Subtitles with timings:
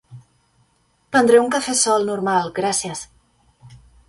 [1.15, 3.05] Prendre un cafè sol normal, gràcies.